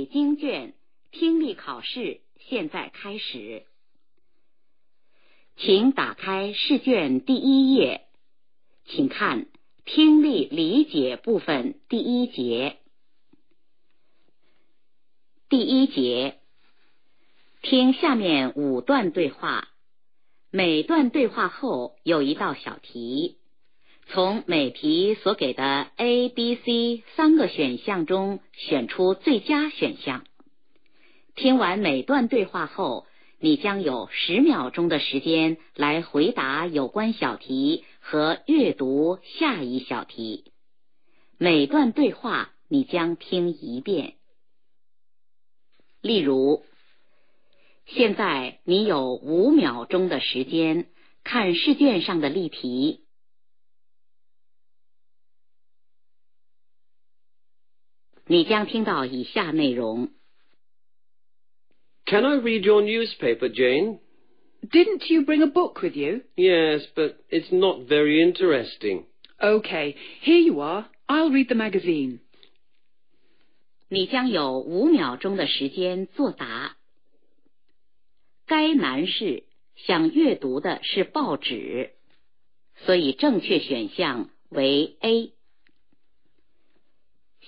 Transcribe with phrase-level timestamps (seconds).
[0.00, 0.72] 北京卷
[1.10, 3.66] 听力考试现在开始，
[5.58, 8.06] 请打开试卷第一页，
[8.86, 9.48] 请看
[9.84, 12.78] 听力理解部分第一节。
[15.50, 16.40] 第一节，
[17.60, 19.68] 听下面五段对话，
[20.50, 23.36] 每段对话后有一道小题。
[24.12, 30.26] 从每题所给的 A、B、C 三个选项中选出最佳选项。
[31.36, 33.06] 听完每段对话后，
[33.38, 40.50] 你将有十秒钟的时间来回答有关小题和阅读下一小题。
[41.38, 44.14] 每段对话你将听一遍。
[46.02, 46.64] 例如，
[47.86, 50.86] 现在你有五秒钟的时间
[51.22, 53.04] 看试卷上的例题。
[58.29, 60.09] 你将听到以下内容。
[62.05, 63.99] Can I read your newspaper, Jane?
[64.61, 66.21] Didn't you bring a book with you?
[66.35, 69.05] Yes, but it's not very interesting.
[69.37, 70.85] OK, here you are.
[71.07, 72.19] I'll read the magazine.
[73.89, 76.77] 你将有五秒钟的时间作答。
[78.47, 79.43] 该男士
[79.75, 81.91] 想阅读的是报纸，
[82.85, 85.33] 所以正确选项为 A。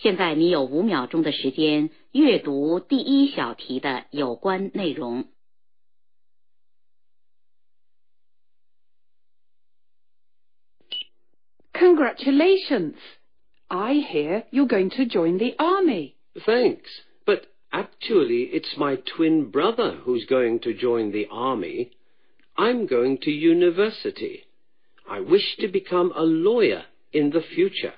[0.01, 5.25] 现在你有五秒钟的时间阅读第一小题的有关内容。
[11.73, 12.95] Congratulations!
[13.69, 16.15] I hear you're going to join the army.
[16.45, 16.89] Thanks,
[17.25, 21.91] but actually it's my twin brother who's going to join the army.
[22.57, 24.43] I'm going to university.
[25.07, 27.93] I wish to become a lawyer in the future.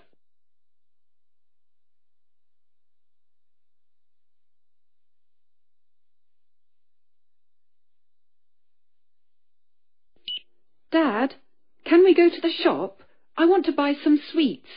[12.44, 13.02] The shop?
[13.36, 14.68] I want to buy some sweets.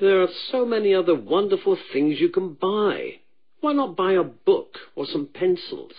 [0.00, 3.20] There are so many other wonderful things you can buy.
[3.60, 5.92] Why not buy a book or some pencils?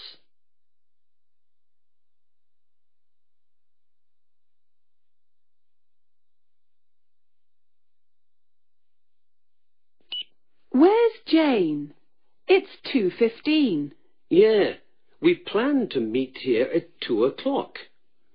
[10.72, 11.94] Where's Jane?
[12.48, 13.92] It's 2.15.
[14.30, 14.74] Yeah,
[15.22, 17.78] we planned to meet here at two o'clock.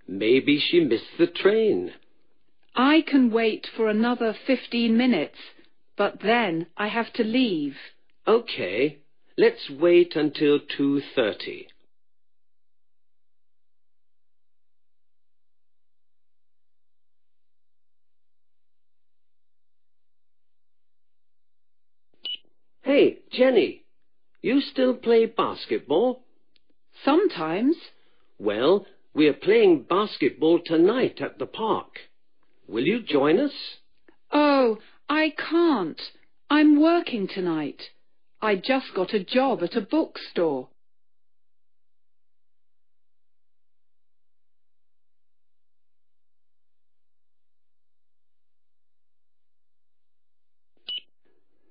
[0.06, 1.92] Maybe she missed the train.
[2.76, 5.38] I can wait for another 15 minutes,
[5.96, 7.74] but then I have to leave.
[8.26, 8.98] OK,
[9.38, 11.68] let's wait until 2.30.
[22.82, 23.84] Hey, Jenny,
[24.42, 26.24] you still play basketball?
[27.04, 27.76] Sometimes.
[28.38, 31.98] Well, we are playing basketball tonight at the park.
[32.68, 33.52] Will you join us?
[34.32, 34.78] Oh,
[35.08, 36.00] I can't.
[36.50, 37.80] I'm working tonight.
[38.42, 40.68] I just got a job at a bookstore.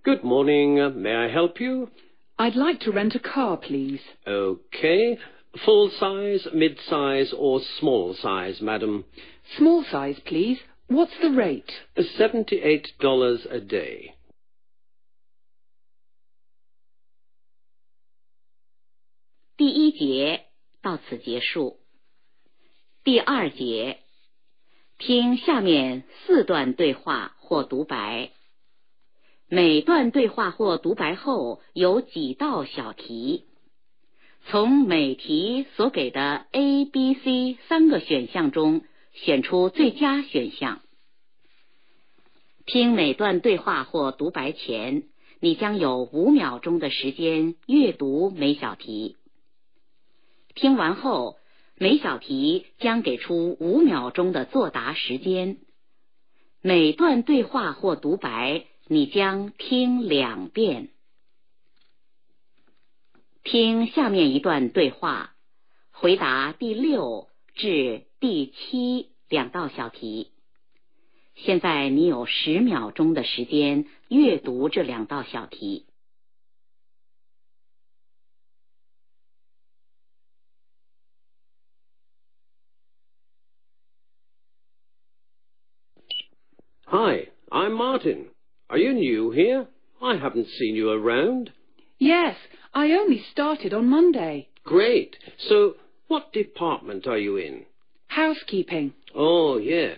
[0.04, 0.80] Good morning.
[0.80, 1.90] Uh, may I help you?
[2.38, 4.02] I'd like to rent a car, please.
[4.28, 5.18] OK.
[5.66, 9.06] Full size, mid size, or small size, madam?
[9.58, 10.60] Small size, please.
[10.88, 11.72] what's the rate?
[11.96, 14.16] Of seventy eight dollars a day.
[19.58, 20.46] 第一节
[20.82, 21.80] 到此结束。
[23.06, 24.00] 第二节
[24.98, 28.32] 听下面四段对话或独白。
[29.48, 33.46] 每段对话或独白后有几道小题。
[34.48, 38.84] 从每题所给的 abc 三个选项中
[39.16, 40.82] 选出最佳选项。
[42.66, 45.04] 听每段对话或独白前，
[45.40, 49.18] 你将有五秒钟的时间阅读每小题。
[50.54, 51.38] 听完后，
[51.78, 55.58] 每小题将给出五秒钟的作答时间。
[56.62, 60.90] 每段对话或独白，你将听两遍。
[63.44, 65.36] 听下面一段对话，
[65.92, 70.31] 回答第六至第七两道小题。
[71.35, 75.87] 现在你有十秒钟的时间阅读这两道小题。
[86.93, 88.31] Hi, I'm Martin.
[88.69, 89.69] Are you new here?
[90.03, 91.53] I haven't seen you around.
[91.99, 92.35] Yes,
[92.75, 94.49] I only started on Monday.
[94.65, 95.17] Great.
[95.39, 95.77] So,
[96.09, 97.67] what department are you in?
[98.09, 98.95] Housekeeping.
[99.16, 99.96] Oh, yeah.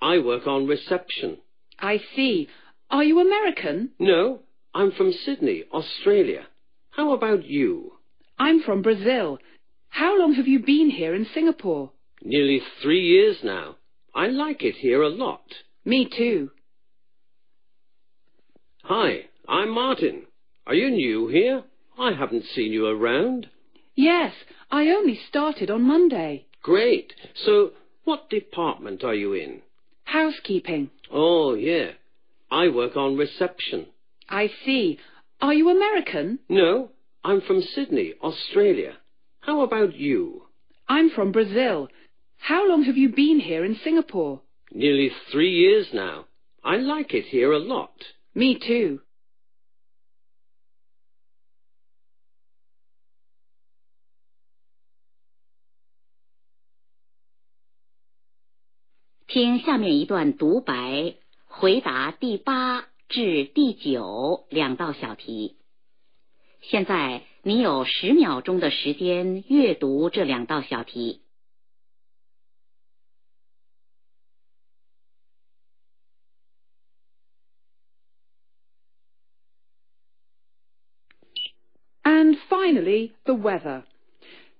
[0.00, 1.38] I work on reception.
[1.78, 2.48] I see.
[2.90, 3.90] Are you American?
[3.98, 4.40] No,
[4.74, 6.46] I'm from Sydney, Australia.
[6.90, 7.94] How about you?
[8.38, 9.38] I'm from Brazil.
[9.88, 11.90] How long have you been here in Singapore?
[12.22, 13.76] Nearly three years now.
[14.14, 15.42] I like it here a lot.
[15.84, 16.50] Me too.
[18.84, 20.24] Hi, I'm Martin.
[20.66, 21.64] Are you new here?
[21.98, 23.48] I haven't seen you around.
[23.94, 24.32] Yes,
[24.70, 26.46] I only started on Monday.
[26.62, 27.12] Great.
[27.44, 27.72] So,
[28.04, 29.62] what department are you in?
[30.04, 30.90] Housekeeping.
[31.10, 31.92] Oh, yeah.
[32.50, 33.86] I work on reception.
[34.28, 34.98] I see.
[35.40, 36.38] Are you American?
[36.48, 36.90] No,
[37.24, 38.94] I'm from Sydney, Australia.
[39.40, 40.42] How about you?
[40.88, 41.88] I'm from Brazil.
[42.38, 44.40] How long have you been here in Singapore?
[44.72, 46.26] Nearly three years now.
[46.64, 47.92] I like it here a lot.
[48.34, 49.00] Me too.
[59.32, 61.14] 听下面一段独白，
[61.46, 65.56] 回答第八至第九两道小题。
[66.60, 71.22] 现在你有十秒钟的时间阅读这两道小题。
[82.02, 83.84] And finally, the weather.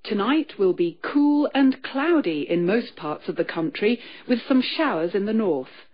[0.04, 5.14] Tonight will be cool and cloudy in most parts of the country, with some showers
[5.14, 5.87] in the north.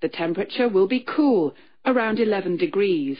[0.00, 1.54] The temperature will be cool,
[1.84, 3.18] around 11 degrees.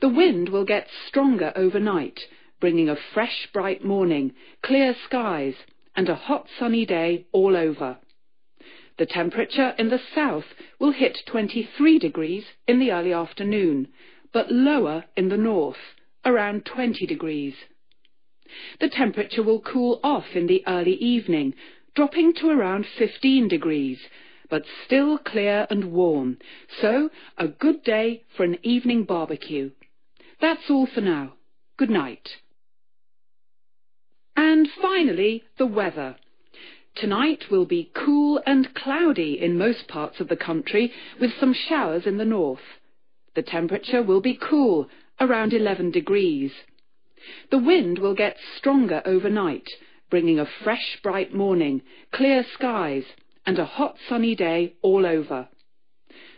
[0.00, 2.20] The wind will get stronger overnight,
[2.58, 4.32] bringing a fresh, bright morning,
[4.62, 5.56] clear skies,
[5.94, 7.98] and a hot, sunny day all over.
[8.96, 13.88] The temperature in the south will hit 23 degrees in the early afternoon,
[14.32, 17.54] but lower in the north, around 20 degrees.
[18.80, 21.54] The temperature will cool off in the early evening,
[21.94, 23.98] dropping to around 15 degrees,
[24.50, 26.38] but still clear and warm,
[26.80, 29.70] so a good day for an evening barbecue.
[30.40, 31.34] That's all for now.
[31.76, 32.28] Good night.
[34.36, 36.16] And finally, the weather.
[36.96, 42.06] Tonight will be cool and cloudy in most parts of the country, with some showers
[42.06, 42.78] in the north.
[43.34, 44.88] The temperature will be cool,
[45.20, 46.52] around 11 degrees.
[47.50, 49.70] The wind will get stronger overnight,
[50.10, 53.04] bringing a fresh, bright morning, clear skies,
[53.46, 55.48] and a hot, sunny day all over.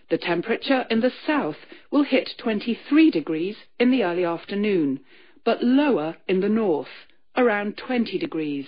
[0.08, 5.00] The temperature in the south will hit 23 degrees in the early afternoon,
[5.44, 7.06] but lower in the north,
[7.36, 8.66] around 20 degrees.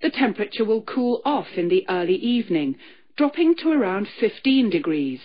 [0.00, 2.76] The temperature will cool off in the early evening,
[3.16, 5.20] dropping to around 15 degrees,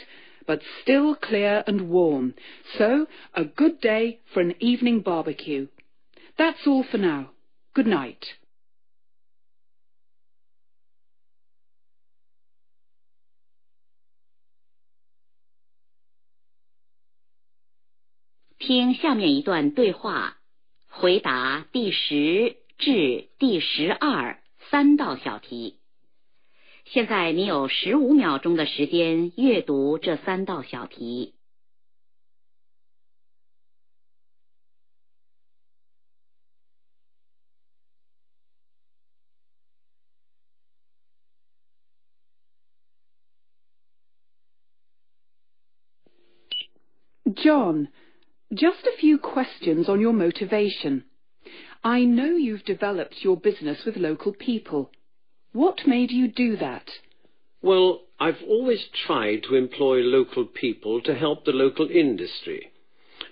[0.47, 2.35] but still clear and warm,
[2.79, 5.69] so a good day for an evening barbecue.
[6.39, 7.31] That's all for now.
[7.75, 8.25] Good night.
[18.59, 20.39] 听下面一段对话，
[20.89, 25.79] 回答第十至第十二三道小题。
[26.85, 31.35] 现在你有十五秒钟的时间阅读这三道小题。
[47.37, 47.89] John,
[48.53, 51.05] just a few questions on your motivation.
[51.83, 54.91] I know you've developed your business with local people.
[55.54, 56.90] What made you do that?
[57.62, 62.72] Well, I've always tried to employ local people to help the local industry.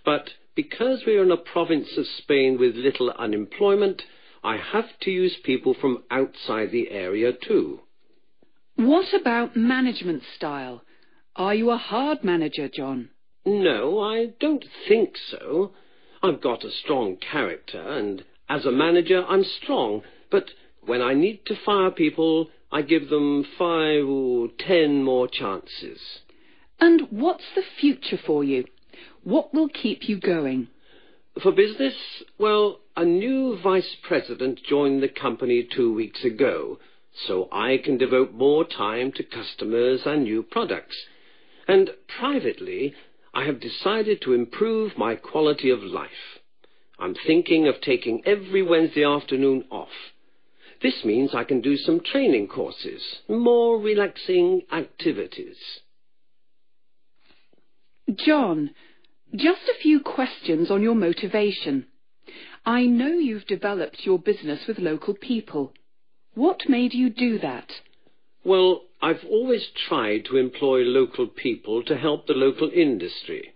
[0.03, 4.03] But because we're in a province of Spain with little unemployment,
[4.43, 7.81] I have to use people from outside the area too.
[8.75, 10.83] What about management style?
[11.35, 13.09] Are you a hard manager, John?
[13.45, 15.71] No, I don't think so.
[16.21, 20.51] I've got a strong character, and as a manager I'm strong, but
[20.89, 26.00] when I need to fire people, I give them five or ten more chances.
[26.79, 28.65] And what's the future for you?
[29.24, 30.67] What will keep you going?
[31.43, 31.93] For business,
[32.39, 36.79] well, a new vice president joined the company two weeks ago,
[37.27, 40.98] so I can devote more time to customers and new products.
[41.67, 42.96] And privately,
[43.31, 46.39] I have decided to improve my quality of life.
[46.98, 49.89] I'm thinking of taking every Wednesday afternoon off.
[50.81, 55.57] This means I can do some training courses, more relaxing activities.
[58.25, 58.71] John,
[59.36, 61.86] Just a few questions on your motivation.
[62.65, 65.74] I know you've developed your business with local people.
[66.33, 67.69] What made you do that?
[68.43, 73.53] Well, I've always tried to employ local people to help the local industry.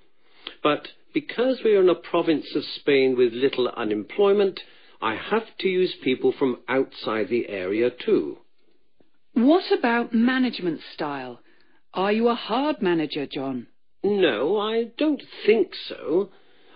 [0.62, 4.60] But because we are in a province of Spain with little unemployment,
[5.03, 8.38] I have to use people from outside the area too.
[9.33, 11.41] What about management style?
[11.93, 13.67] Are you a hard manager, John?
[14.01, 16.29] No, I don't think so.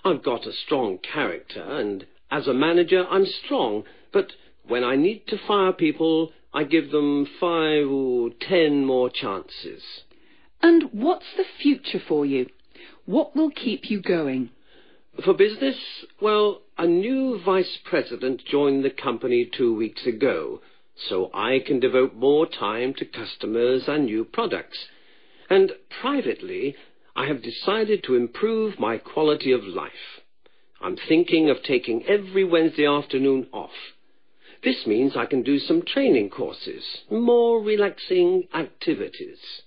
[0.03, 4.33] I've got a strong character, and as a manager, I'm strong, but
[4.67, 9.83] when I need to fire people, I give them five or ten more chances.
[10.61, 12.47] And what's the future for you?
[13.05, 14.49] What will keep you going?
[15.23, 15.77] For business,
[16.21, 20.61] well, a new vice president joined the company two weeks ago,
[21.09, 24.77] so I can devote more time to customers and new products.
[25.49, 26.75] And privately,
[27.15, 30.21] I have decided to improve my quality of life.
[30.79, 33.71] I'm thinking of taking every Wednesday afternoon off.
[34.63, 39.39] This means I can do some training courses, more relaxing activities.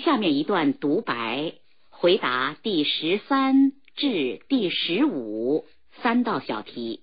[0.00, 1.54] 下面一段独白，
[1.88, 5.66] 回答第十三至第十五
[6.02, 7.00] 三道小题。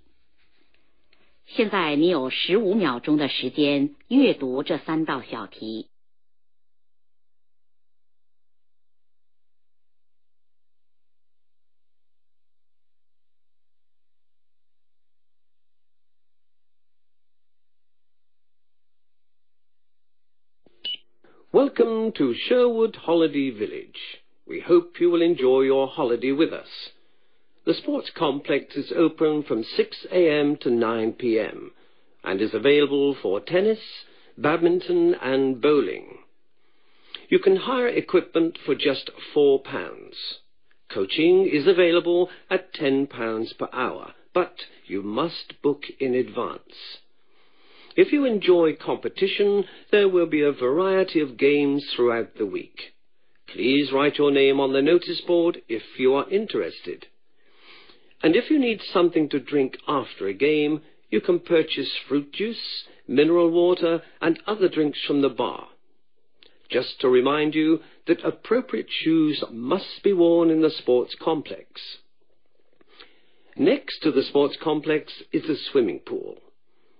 [1.46, 5.88] 现在你有十五秒钟的时间阅读这三道小题。
[21.58, 24.20] Welcome to Sherwood Holiday Village.
[24.48, 26.68] We hope you will enjoy your holiday with us.
[27.66, 30.58] The sports complex is open from 6 a.m.
[30.58, 31.72] to 9 p.m.
[32.24, 33.80] and is available for tennis,
[34.38, 36.20] badminton and bowling.
[37.28, 39.64] You can hire equipment for just £4.
[40.94, 43.10] Coaching is available at £10
[43.58, 44.54] per hour, but
[44.86, 47.00] you must book in advance.
[47.98, 52.94] If you enjoy competition, there will be a variety of games throughout the week.
[53.48, 57.08] Please write your name on the notice board if you are interested.
[58.22, 62.84] And if you need something to drink after a game, you can purchase fruit juice,
[63.08, 65.70] mineral water, and other drinks from the bar.
[66.70, 71.98] Just to remind you that appropriate shoes must be worn in the sports complex.
[73.56, 76.38] Next to the sports complex is the swimming pool.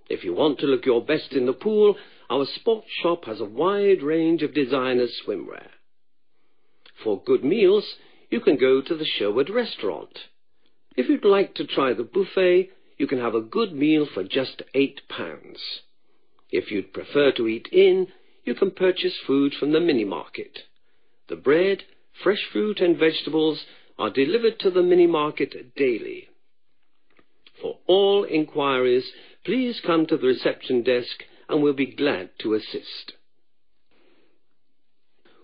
[0.10, 1.98] If you want to look your best in the pool,
[2.30, 5.68] our sports shop has a wide range of designer swimwear.
[7.04, 7.96] For good meals,
[8.30, 10.20] you can go to the Sherwood restaurant.
[10.96, 14.64] If you'd like to try the buffet, you can have a good meal for just
[14.74, 15.60] eight pounds.
[16.50, 18.08] If you'd prefer to eat in,
[18.44, 20.60] you can purchase food from the mini market.
[21.28, 21.84] The bread,
[22.24, 23.66] fresh fruit and vegetables
[24.00, 26.30] are delivered to the mini market daily.
[27.62, 29.12] For all inquiries,
[29.44, 33.14] please come to the reception desk and we'll be glad to assist.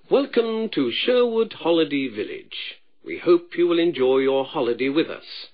[0.09, 2.77] Welcome to Sherwood Holiday Village.
[3.03, 5.47] We hope you will enjoy your holiday with us.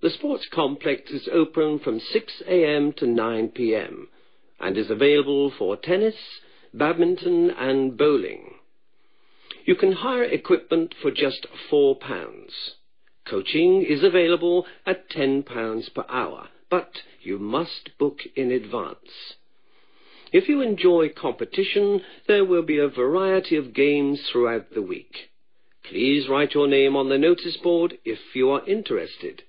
[0.00, 2.92] The sports complex is open from 6 a.m.
[2.94, 4.08] to 9 p.m.
[4.58, 6.16] and is available for tennis,
[6.72, 8.54] badminton and bowling.
[9.64, 12.00] You can hire equipment for just £4.
[13.28, 19.34] Coaching is available at £10 per hour but you must book in advance.
[20.32, 25.28] If you enjoy competition, there will be a variety of games throughout the week.
[25.84, 29.42] Please write your name on the notice board if you are interested.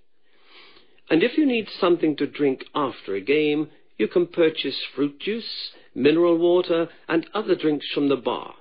[1.10, 5.72] And if you need something to drink after a game, you can purchase fruit juice,
[5.96, 8.56] mineral water, and other drinks from the bar.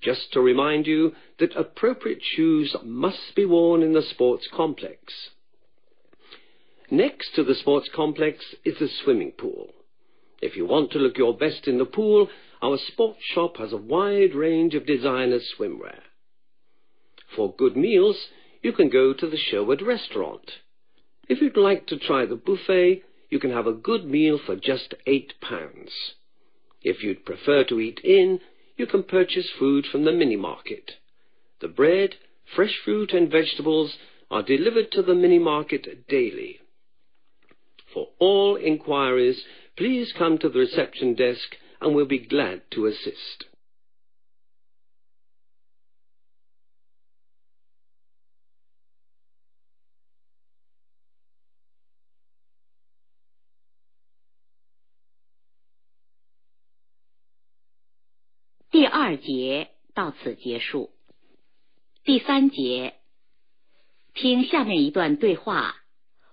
[0.00, 5.30] Just to remind you that appropriate shoes must be worn in the sports complex.
[6.90, 9.70] Next to the sports complex is the swimming pool.
[10.40, 12.28] If you want to look your best in the pool,
[12.62, 15.98] our sports shop has a wide range of designer swimwear.
[17.34, 18.28] For good meals,
[18.62, 20.50] you can go to the Sherwood restaurant.
[21.28, 24.94] If you'd like to try the buffet, you can have a good meal for just
[25.06, 25.92] eight pounds.
[26.82, 28.40] If you'd prefer to eat in,
[28.78, 30.92] you can purchase food from the mini market.
[31.60, 32.14] The bread,
[32.54, 33.98] fresh fruit and vegetables
[34.30, 36.60] are delivered to the mini market daily.
[37.92, 39.42] For all inquiries,
[39.76, 43.46] please come to the reception desk and we'll be glad to assist.
[59.28, 60.88] 节到此结束。
[62.02, 62.94] 第三节，
[64.14, 65.76] 听下面一段对话，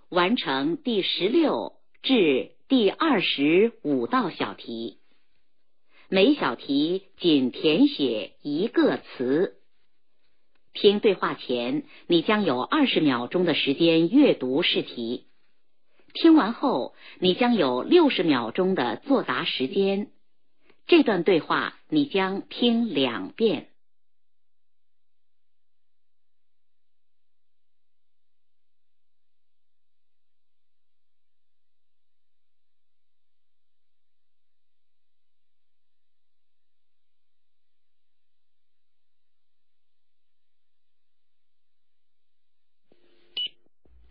[0.07, 4.99] 完成第十六至第二十五道小题。
[6.07, 9.57] 每小题仅填写一个词。
[10.71, 15.25] 听对话前，你将有二十秒钟的时间阅读试题。
[16.13, 20.11] 听完后，你将有六十秒钟的作答时间。
[20.86, 23.70] 这段对话你将听两遍。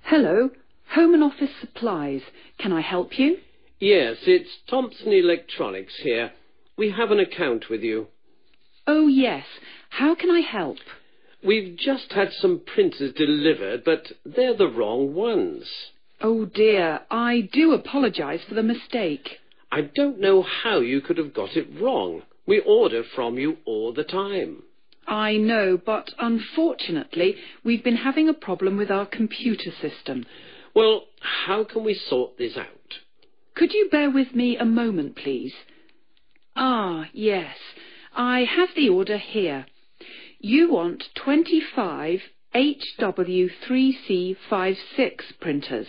[0.09, 0.49] Hello,
[0.95, 2.23] Home and Office Supplies.
[2.57, 3.37] Can I help you?
[3.79, 6.31] Yes, it's Thompson Electronics here.
[6.76, 8.08] We have an account with you.
[8.86, 9.46] Oh, yes.
[9.90, 10.78] How can I help?
[11.42, 15.64] We've just had some printers delivered, but they're the wrong ones.
[16.20, 17.00] Oh, dear.
[17.10, 19.38] I do apologise for the mistake.
[19.70, 22.22] I don't know how you could have got it wrong.
[22.46, 24.62] We order from you all the time.
[25.06, 30.24] I know, but unfortunately, we've been having a problem with our computer system.
[30.74, 32.68] Well, how can we sort this out?
[33.54, 35.52] Could you bear with me a moment, please?
[36.56, 37.56] Ah, yes.
[38.14, 39.66] I have the order here.
[40.38, 42.20] You want 25
[42.54, 45.88] HW3C56 printers.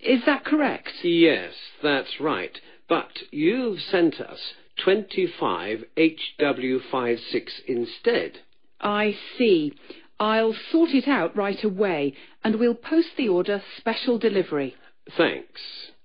[0.00, 0.90] Is that correct?
[1.02, 2.60] Yes, that's right.
[2.88, 4.52] But you've sent us
[4.84, 8.40] 25 HW56 instead.
[8.80, 9.72] I see.
[10.18, 12.14] I'll sort it out right away,
[12.44, 14.76] and we'll post the order special delivery.
[15.16, 15.60] Thanks.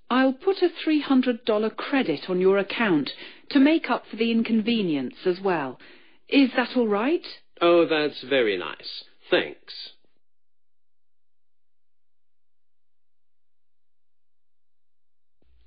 [0.10, 3.12] I'll put a $300 credit on your account
[3.50, 5.80] to make up for the inconvenience as well.
[6.30, 7.26] Is that all right?
[7.62, 9.04] Oh, that's very nice.
[9.30, 9.92] Thanks.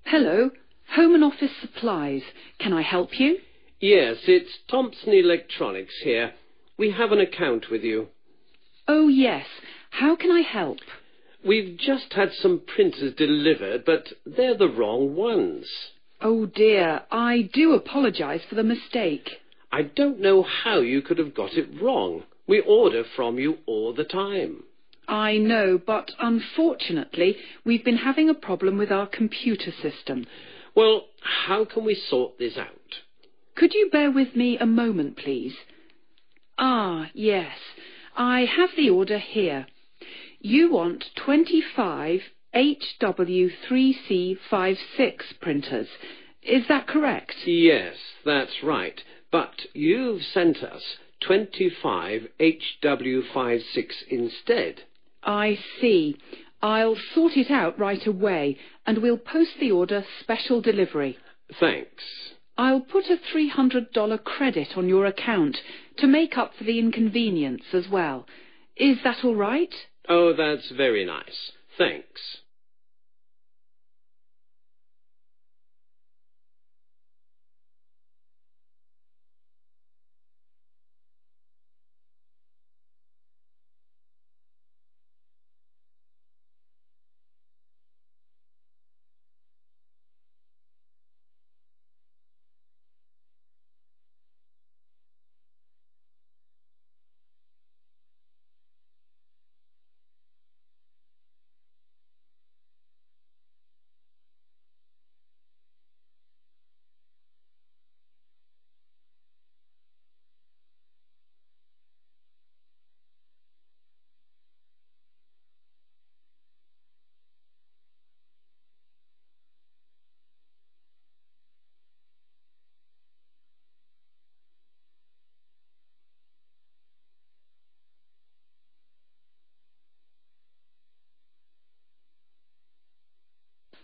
[0.04, 0.50] Hello,
[0.94, 2.22] Home and Office Supplies.
[2.58, 3.38] Can I help you?
[3.78, 6.32] Yes, it's Thompson Electronics here.
[6.78, 8.08] We have an account with you.
[8.88, 9.46] Oh, yes.
[9.90, 10.78] How can I help?
[11.44, 15.66] We've just had some printers delivered, but they're the wrong ones.
[16.20, 17.02] Oh, dear.
[17.10, 19.30] I do apologise for the mistake.
[19.72, 22.24] I don't know how you could have got it wrong.
[22.46, 24.64] We order from you all the time.
[25.08, 30.26] I know, but unfortunately, we've been having a problem with our computer system.
[30.74, 32.68] Well, how can we sort this out?
[33.56, 35.54] Could you bear with me a moment, please?
[36.58, 37.56] Ah, yes.
[38.16, 39.66] I have the order here.
[40.40, 42.22] You want 25
[42.54, 45.88] HW3C56 printers.
[46.42, 47.34] Is that correct?
[47.44, 49.02] Yes, that's right.
[49.30, 54.84] But you've sent us 25 HW56 instead.
[55.22, 56.16] I see.
[56.62, 61.18] I'll sort it out right away, and we'll post the order special delivery.
[61.58, 62.02] Thanks.
[62.56, 65.58] I'll put a $300 credit on your account
[65.98, 68.26] to make up for the inconvenience as well.
[68.76, 69.74] Is that all right?
[70.08, 71.52] Oh, that's very nice.
[71.78, 72.38] Thanks.“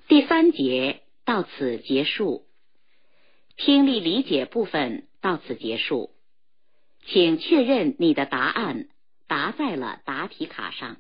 [0.09, 2.47] 第三节到此结束，
[3.57, 6.13] 听力理解部分到此结束，
[7.07, 8.89] 请确认你的答案
[9.27, 10.99] 答在了答题卡上。